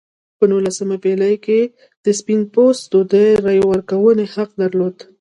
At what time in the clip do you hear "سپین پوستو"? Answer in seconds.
2.19-2.97